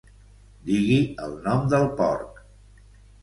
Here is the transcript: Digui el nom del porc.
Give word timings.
Digui 0.69 0.95
el 1.27 1.35
nom 1.47 1.69
del 1.73 1.85
porc. 2.01 2.39